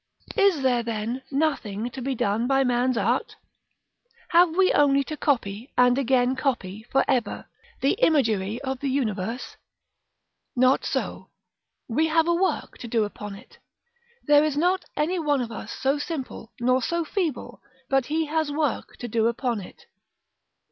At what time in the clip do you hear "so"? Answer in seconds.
10.85-11.29, 15.71-15.99, 16.81-17.05